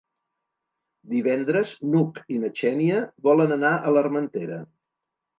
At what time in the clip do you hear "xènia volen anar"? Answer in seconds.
2.59-3.75